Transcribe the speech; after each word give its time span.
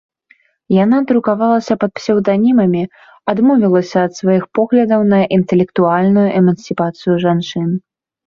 Яна 0.83 0.97
друкавалася 1.09 1.73
пад 1.81 1.91
псеўданімамі, 1.97 2.81
адмовілася 3.35 3.97
ад 4.09 4.17
сваіх 4.19 4.43
поглядаў 4.59 5.01
на 5.13 5.19
інтэлектуальную 5.39 6.27
эмансіпацыю 6.43 7.13
жанчын. 7.25 7.69